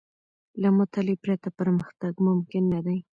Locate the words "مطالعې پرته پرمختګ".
0.77-2.13